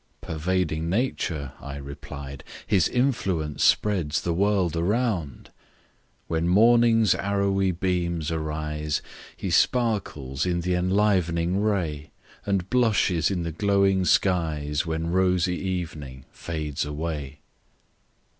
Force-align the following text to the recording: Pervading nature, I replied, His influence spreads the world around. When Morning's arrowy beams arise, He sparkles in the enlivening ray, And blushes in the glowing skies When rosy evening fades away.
Pervading 0.19 0.89
nature, 0.89 1.51
I 1.61 1.75
replied, 1.75 2.43
His 2.65 2.87
influence 2.87 3.63
spreads 3.63 4.19
the 4.21 4.33
world 4.33 4.75
around. 4.75 5.51
When 6.27 6.47
Morning's 6.47 7.13
arrowy 7.13 7.69
beams 7.69 8.31
arise, 8.31 9.03
He 9.37 9.51
sparkles 9.51 10.43
in 10.43 10.61
the 10.61 10.73
enlivening 10.73 11.61
ray, 11.61 12.09
And 12.47 12.67
blushes 12.67 13.29
in 13.29 13.43
the 13.43 13.51
glowing 13.51 14.03
skies 14.05 14.87
When 14.87 15.11
rosy 15.11 15.59
evening 15.59 16.25
fades 16.31 16.83
away. 16.83 17.37